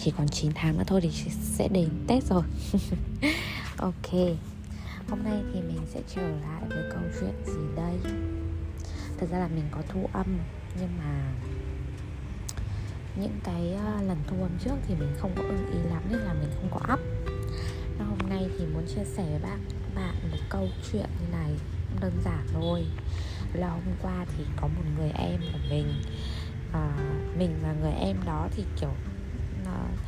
[0.00, 2.42] chỉ còn 9 tháng nữa thôi thì sẽ đến Tết rồi.
[3.78, 4.12] Ok
[5.08, 8.12] Hôm nay thì mình sẽ trở lại với câu chuyện gì đây?
[9.20, 10.38] Thật ra là mình có thu âm
[10.80, 11.32] Nhưng mà
[13.16, 16.18] Những cái ờ, lần thu âm trước thì mình không có ưng ý lắm Nên
[16.18, 17.00] là mình không có up.
[17.98, 21.50] Và Hôm nay thì muốn chia sẻ với bạn bạn một câu chuyện như này
[22.00, 22.86] Đơn giản thôi.
[23.52, 25.92] Là hôm qua thì có một người em của mình
[26.72, 26.96] à,
[27.38, 28.92] Mình và người em đó thì kiểu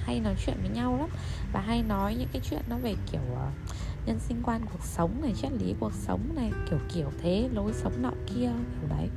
[0.05, 1.09] hay nói chuyện với nhau lắm.
[1.53, 3.39] Và hay nói những cái chuyện nó về kiểu uh,
[4.07, 7.73] nhân sinh quan cuộc sống này triết lý cuộc sống này kiểu kiểu thế lối
[7.73, 8.51] sống nọ kia
[8.81, 9.09] kiểu đấy.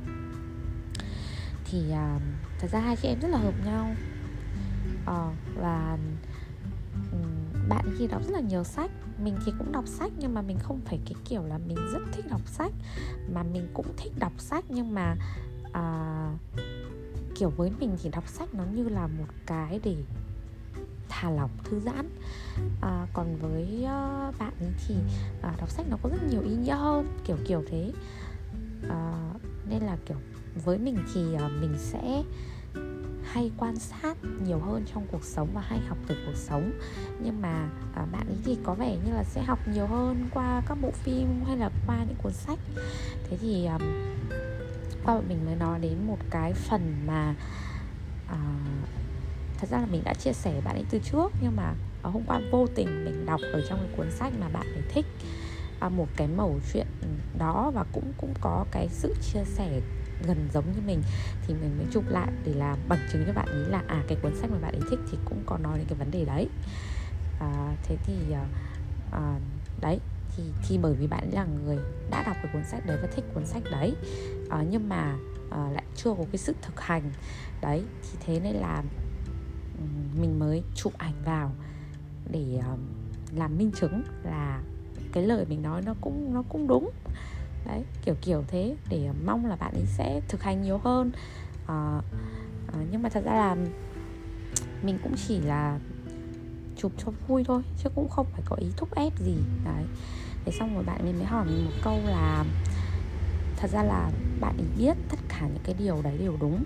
[1.64, 2.22] Thì uh,
[2.58, 3.94] thật ra hai chị em rất là hợp nhau.
[5.02, 5.98] Uh, và
[7.12, 8.90] um, bạn khi đọc rất là nhiều sách.
[9.18, 12.00] Mình thì cũng đọc sách nhưng mà mình không phải cái kiểu là mình rất
[12.12, 12.72] thích đọc sách
[13.32, 15.16] mà mình cũng thích đọc sách nhưng mà
[15.68, 16.60] uh,
[17.34, 19.96] kiểu với mình thì đọc sách nó như là một cái để
[21.08, 22.08] thả lỏng thư giãn.
[22.80, 24.94] À, còn với uh, bạn ấy thì
[25.38, 27.92] uh, đọc sách nó có rất nhiều ý nghĩa hơn kiểu kiểu thế.
[28.88, 29.30] À,
[29.68, 30.16] nên là kiểu
[30.64, 32.22] với mình thì uh, mình sẽ
[33.24, 36.72] hay quan sát nhiều hơn trong cuộc sống và hay học từ cuộc sống.
[37.24, 40.62] Nhưng mà à, bạn ấy thì có vẻ như là sẽ học nhiều hơn qua
[40.68, 42.58] các bộ phim hay là qua những cuốn sách.
[43.30, 43.82] Thế thì um,
[45.04, 47.34] qua mình mới nói đến một cái phần mà
[48.28, 48.38] à,
[49.58, 52.22] thật ra là mình đã chia sẻ bạn ấy từ trước nhưng mà à, hôm
[52.26, 55.06] qua vô tình mình đọc ở trong cái cuốn sách mà bạn ấy thích
[55.80, 56.86] à, một cái mẩu chuyện
[57.38, 59.80] đó và cũng cũng có cái sự chia sẻ
[60.26, 61.02] gần giống như mình
[61.46, 64.18] thì mình mới chụp lại để làm bằng chứng cho bạn ấy là à cái
[64.22, 66.48] cuốn sách mà bạn ấy thích thì cũng có nói đến cái vấn đề đấy.
[67.40, 68.46] À, thế thì à,
[69.12, 69.38] à,
[69.80, 70.00] đấy
[70.36, 71.78] thì thì bởi vì bạn ấy là người
[72.10, 73.94] đã đọc cái cuốn sách đấy và thích cuốn sách đấy
[74.50, 75.16] à, nhưng mà
[75.50, 77.02] à, lại chưa có cái sự thực hành
[77.60, 78.82] đấy thì thế nên là
[80.20, 81.50] mình mới chụp ảnh vào
[82.30, 82.76] để ờ,
[83.36, 84.62] làm minh chứng là
[85.12, 86.90] cái lời mình nói nó cũng nó cũng đúng.
[87.66, 91.12] Đấy kiểu kiểu thế để ờ, mong là bạn ấy sẽ thực hành nhiều hơn.
[91.66, 92.00] À,
[92.72, 93.56] à, nhưng mà thật ra là
[94.82, 95.78] mình cũng chỉ là
[96.76, 99.36] chụp cho vui thôi chứ cũng không phải có ý thúc ép gì.
[99.64, 99.84] Đấy
[100.44, 102.44] thế xong rồi bạn mình mới hỏi mình một câu là
[103.56, 104.10] thật ra là
[104.40, 106.64] bạn ấy biết tất cả những cái điều đấy đều đúng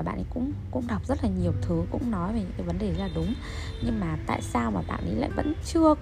[0.00, 2.66] và bạn ấy cũng cũng đọc rất là nhiều thứ cũng nói về những cái
[2.66, 3.34] vấn đề là đúng.
[3.84, 5.94] Nhưng mà tại sao mà bạn ấy lại vẫn chưa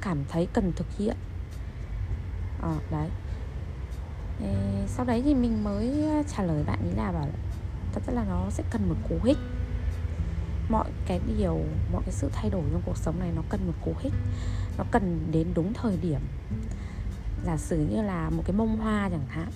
[0.00, 1.16] cảm thấy cần thực hiện?
[2.62, 3.08] Ờ đấy.
[4.42, 4.54] Ê,
[4.86, 7.28] sau đấy thì mình mới ờ, trả lời bạn ấy là bảo
[7.92, 9.38] thật ra là nó sẽ cần một cú hích.
[10.68, 11.60] Mọi cái điều
[11.92, 14.14] mọi cái sự thay đổi trong cuộc sống này nó cần một cú hích.
[14.78, 16.20] Nó cần đến đúng thời điểm.
[17.44, 19.48] Giả sử như là một cái bông hoa chẳng hạn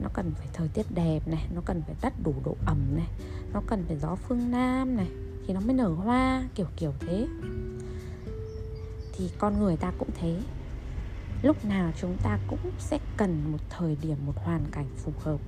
[0.00, 3.08] nó cần phải thời tiết đẹp này nó cần phải tắt đủ độ ẩm này
[3.52, 5.08] nó cần phải gió phương nam này
[5.46, 7.26] thì nó mới nở hoa kiểu kiểu thế.
[9.12, 10.40] Thì con người ta cũng thế.
[11.42, 15.40] Lúc nào chúng ta cũng sẽ cần một thời điểm một hoàn cảnh phù hợp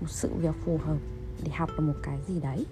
[0.00, 0.98] một sự việc phù hợp
[1.44, 2.66] để học được một cái gì đấy.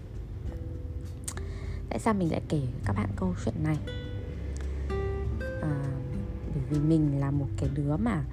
[1.89, 3.79] Tại sao mình lại kể các bạn câu chuyện này?
[5.63, 5.85] À,
[6.55, 8.25] bởi vì mình là một cái đứa mà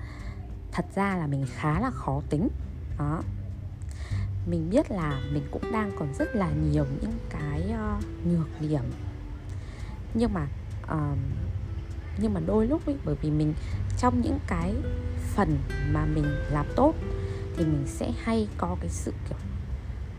[0.71, 2.49] thật ra là mình khá là khó tính.
[2.99, 3.21] Đó.
[4.47, 8.83] Mình biết là mình cũng đang còn rất là nhiều những cái uh, nhược điểm.
[10.13, 10.47] Nhưng mà
[10.83, 11.17] uh,
[12.17, 13.53] nhưng mà đôi lúc ấy, bởi vì mình
[13.97, 14.75] trong những cái
[15.35, 15.57] phần
[15.91, 16.93] mà mình làm tốt
[17.57, 19.37] thì mình sẽ hay có cái sự kiểu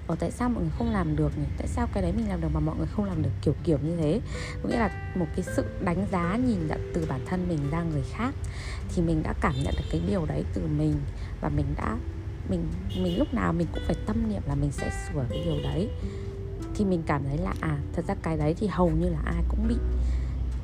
[0.06, 1.44] ở tại sao mọi người không làm được nhỉ?
[1.58, 3.78] Tại sao cái đấy mình làm được mà mọi người không làm được kiểu kiểu
[3.82, 4.20] như thế?
[4.62, 7.82] Có nghĩa là một cái sự đánh giá nhìn nhận từ bản thân mình ra
[7.82, 8.34] người khác
[8.94, 10.94] Thì mình đã cảm nhận được cái điều đấy từ mình
[11.40, 11.96] Và mình đã
[12.48, 12.68] mình
[13.02, 15.88] mình lúc nào mình cũng phải tâm niệm là mình sẽ sửa cái điều đấy.
[16.74, 19.42] Thì mình cảm thấy là à thật ra cái đấy thì hầu như là ai
[19.48, 19.76] cũng bị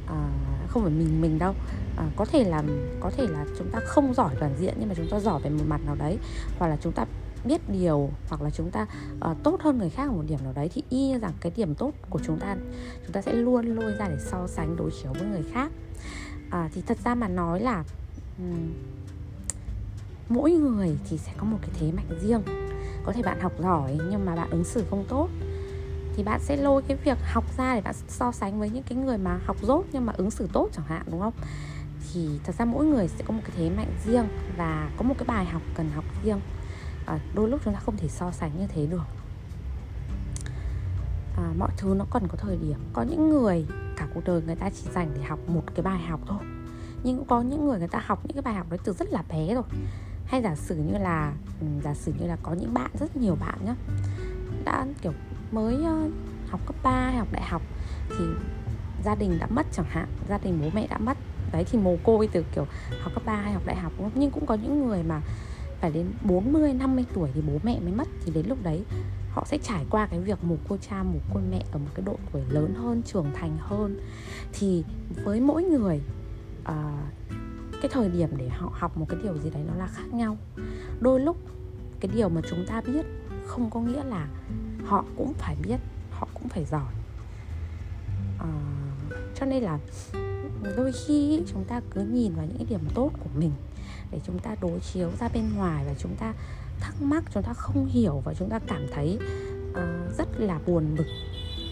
[0.07, 0.31] à,
[0.69, 1.55] không phải mình mình đâu.
[1.97, 2.63] À, có thể là
[3.01, 5.51] có thể là chúng ta không giỏi toàn diện nhưng mà chúng ta giỏi về
[5.51, 6.19] một mặt nào đấy
[6.59, 7.05] hoặc là chúng ta
[7.45, 8.87] biết điều hoặc là chúng ta
[9.31, 11.53] uh, tốt hơn người khác ở một điểm nào đấy thì y như rằng cái
[11.57, 12.57] điểm tốt của chúng ta
[13.03, 15.71] chúng ta sẽ luôn lôi ra để so sánh đối chiếu với người khác.
[16.49, 17.85] Uh, thì thật ra mà nói là
[18.39, 18.73] um,
[20.29, 22.43] mỗi người thì sẽ có một cái thế mạnh riêng.
[23.05, 25.29] Có thể bạn học giỏi nhưng mà bạn ứng xử không tốt
[26.17, 28.99] thì bạn sẽ lôi cái việc học ra để bạn so sánh với những cái
[28.99, 31.35] người mà học dốt nhưng mà ứng xử tốt chẳng hạn đúng không?
[32.13, 35.15] Thì thật ra mỗi người sẽ có một cái thế mạnh riêng và có một
[35.19, 36.41] cái bài học cần học riêng
[37.09, 39.07] à, đôi lúc chúng ta không thể so sánh như thế được.
[41.37, 42.79] À, mọi thứ nó cần có thời điểm.
[42.93, 43.67] Có những người
[43.97, 46.39] cả cuộc đời người ta chỉ dành để học một cái bài học thôi.
[47.03, 49.09] Nhưng cũng có những người người ta học những cái bài học đấy từ rất
[49.13, 49.65] là bé rồi.
[50.27, 53.37] Hay giả sử như là ừ, giả sử như là có những bạn rất nhiều
[53.41, 53.75] bạn nhá
[54.65, 55.13] đã kiểu
[55.53, 55.77] mới
[56.51, 57.63] học cấp 3 hay học đại học
[58.09, 58.25] thì
[59.05, 61.17] gia đình đã mất chẳng hạn gia đình bố mẹ đã mất.
[61.53, 62.67] Đấy thì mồ côi từ kiểu
[63.01, 65.21] học cấp 3 hay học đại học nhưng cũng có những người mà
[65.81, 68.85] phải đến 40 50 tuổi thì bố mẹ mới mất thì đến lúc đấy
[69.31, 72.07] họ sẽ trải qua cái việc mồ côi cha mồ côi mẹ ở một cái
[72.07, 74.01] độ tuổi lớn hơn trưởng thành hơn.
[74.53, 74.85] Thì
[75.25, 76.01] với mỗi người
[76.63, 76.75] uh,
[77.83, 80.37] cái thời điểm để họ học một cái điều gì đấy nó là khác nhau.
[81.01, 81.37] Đôi lúc
[82.01, 83.07] cái điều mà chúng ta biết
[83.47, 84.29] không có nghĩa là
[84.85, 85.77] họ cũng phải biết
[86.11, 86.93] họ cũng phải giỏi.
[88.37, 89.79] Uh, cho nên là
[90.77, 93.53] đôi khi chúng ta cứ nhìn vào những cái điểm tốt của mình
[94.11, 96.33] để chúng ta đối chiếu ra bên ngoài và chúng ta
[96.81, 99.19] thắc mắc chúng ta không hiểu và chúng ta cảm thấy
[99.71, 101.07] uh, rất là buồn bực.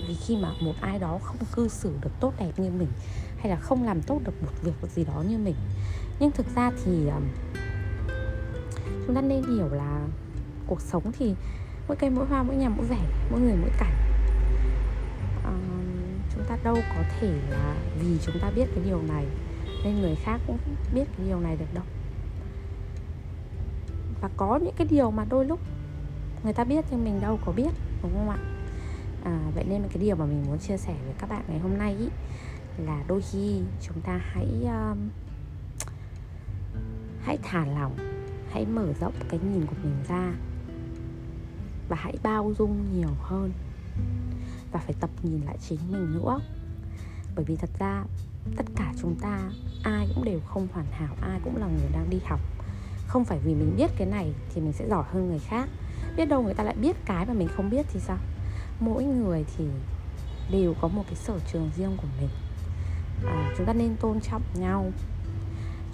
[0.08, 2.88] Vì khi mà một ai đó không cư xử được tốt đẹp như mình
[3.38, 5.54] hay là không làm tốt được một việc gì đó như mình.
[6.20, 7.22] Nhưng thực ra thì um,
[9.06, 10.06] chúng ta nên hiểu là
[10.66, 11.34] cuộc sống thì
[11.88, 13.00] mỗi cây mỗi hoa mỗi nhà mỗi vẻ
[13.30, 13.94] mỗi người mỗi cảnh.
[15.44, 15.52] Ờ,
[16.34, 19.24] chúng ta đâu có thể là vì chúng ta biết cái điều này
[19.84, 20.58] nên người khác cũng
[20.94, 21.84] biết cái điều này được đâu
[24.26, 25.60] và có những cái điều mà đôi lúc
[26.44, 27.70] người ta biết nhưng mình đâu có biết
[28.02, 28.38] đúng không ạ?
[29.24, 31.78] À, vậy nên cái điều mà mình muốn chia sẻ với các bạn ngày hôm
[31.78, 32.08] nay ý,
[32.78, 35.08] là đôi khi chúng ta hãy um,
[37.22, 37.96] hãy thả lỏng
[38.50, 40.32] hãy mở rộng cái nhìn của mình ra
[41.88, 43.52] và hãy bao dung nhiều hơn
[44.72, 46.40] và phải tập nhìn lại chính mình nữa.
[47.36, 48.04] Bởi vì thật ra
[48.56, 49.50] tất cả chúng ta
[49.82, 52.40] ai cũng đều không hoàn hảo ai cũng là người đang đi học
[53.16, 55.68] không phải vì mình biết cái này thì mình sẽ giỏi hơn người khác.
[56.16, 58.16] Biết đâu người ta lại biết cái mà mình không biết thì sao?
[58.80, 59.64] Mỗi người thì
[60.50, 62.28] đều có một cái sở trường riêng của mình.
[63.26, 64.92] À, chúng ta nên tôn trọng nhau.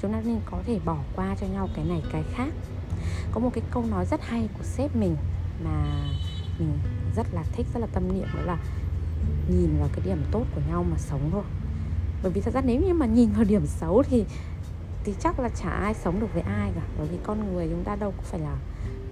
[0.01, 2.49] Chúng ta nên có thể bỏ qua cho nhau cái này cái khác.
[3.33, 5.17] Có một cái câu nói rất hay của sếp mình
[5.65, 6.09] mà
[6.59, 6.79] mình
[7.17, 8.59] rất là thích rất là tâm niệm đó là
[9.49, 11.45] nhìn vào cái điểm tốt của nhau mà sống thôi.
[12.23, 14.25] Bởi vì thật ra nếu như mà nhìn vào điểm xấu thì
[15.05, 17.85] thì chắc là chả ai sống được với ai cả bởi vì con người chúng
[17.85, 18.57] ta đâu có phải là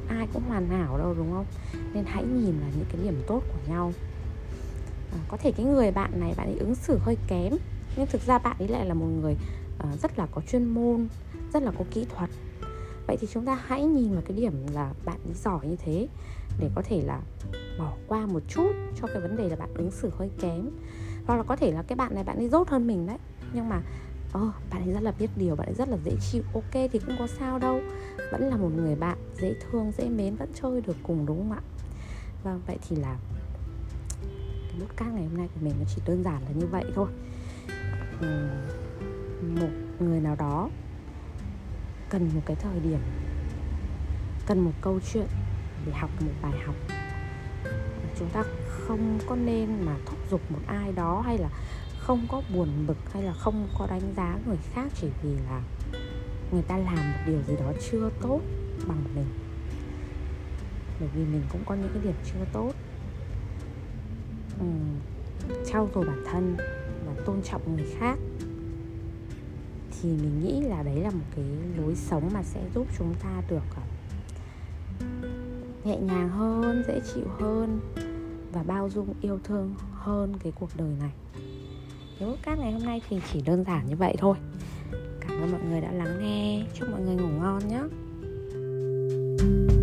[0.08, 1.46] ai cũng hoàn hảo đâu đúng không?
[1.94, 3.92] Nên hãy nhìn vào những cái điểm tốt của nhau.
[5.12, 7.52] À, có thể cái người bạn này bạn ấy ứng xử hơi kém
[7.96, 9.36] nhưng thực ra bạn ấy lại là một người
[9.78, 11.08] uh, rất là có chuyên môn
[11.52, 12.30] rất là có kỹ thuật.
[13.06, 16.08] Vậy thì chúng ta hãy nhìn vào cái điểm là bạn ấy giỏi như thế
[16.60, 17.20] để có thể là
[17.78, 20.70] bỏ qua một chút cho cái vấn đề là bạn ứng xử hơi kém.
[21.26, 23.18] Hoặc là có thể là cái bạn này bạn ấy dốt hơn mình đấy
[23.52, 23.82] nhưng mà
[24.38, 26.42] oh, bạn ấy rất là biết điều bạn ấy rất là dễ chịu.
[26.54, 27.80] Ok thì cũng có sao đâu.
[28.32, 31.52] Vẫn là một người bạn dễ thương dễ mến vẫn chơi được cùng đúng không
[31.52, 31.60] ạ?
[32.42, 33.16] Vâng vậy thì là
[34.68, 36.84] cái bút cát ngày hôm nay của mình nó chỉ đơn giản là như vậy
[36.94, 37.08] thôi.
[39.60, 40.70] Một người nào đó
[42.10, 43.00] cần một cái thời điểm
[44.46, 45.26] cần một câu chuyện
[45.86, 46.74] để học một bài học.
[48.18, 51.48] Chúng ta không có nên mà thúc giục một ai đó hay là
[52.10, 55.62] không có buồn bực hay là không có đánh giá người khác chỉ vì là
[56.52, 58.40] người ta làm một điều gì đó chưa tốt
[58.88, 59.26] bằng mình.
[61.00, 62.72] Bởi vì mình cũng có những cái điểm chưa tốt.
[64.60, 64.66] Ừ,
[65.66, 66.56] trau dồi bản thân
[67.06, 68.18] và tôn trọng người khác
[69.90, 71.44] thì mình nghĩ là đấy là một cái
[71.76, 73.82] lối sống mà sẽ giúp chúng ta được ờ,
[75.84, 77.80] nhẹ nhàng hơn dễ chịu hơn
[78.52, 81.12] và bao dung yêu thương hơn cái cuộc đời này
[82.20, 84.36] podcast ngày hôm nay thì chỉ đơn giản như vậy thôi.
[85.20, 86.62] Cảm ơn mọi người đã lắng nghe.
[86.74, 87.80] Chúc mọi người ngủ ngon nhé.
[89.40, 89.79] thank you